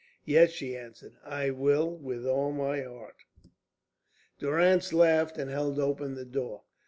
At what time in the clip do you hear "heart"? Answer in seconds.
2.81-3.17